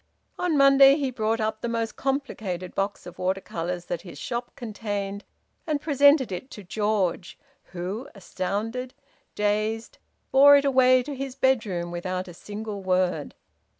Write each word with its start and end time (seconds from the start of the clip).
On 0.39 0.57
Monday 0.57 0.95
he 0.95 1.11
brought 1.11 1.39
up 1.39 1.61
the 1.61 1.69
most 1.69 1.95
complicated 1.95 2.73
box 2.73 3.05
of 3.05 3.19
water 3.19 3.39
colours 3.39 3.85
that 3.85 4.01
his 4.01 4.17
shop 4.17 4.55
contained, 4.55 5.23
and 5.67 5.79
presented 5.79 6.31
it 6.31 6.49
to 6.49 6.63
George, 6.63 7.37
who, 7.65 8.09
astounded, 8.15 8.95
dazed, 9.35 9.99
bore 10.31 10.55
it 10.57 10.65
away 10.65 11.03
to 11.03 11.13
his 11.13 11.35
bedroom 11.35 11.91
without 11.91 12.27
a 12.27 12.33
single 12.33 12.81
word. 12.81 13.35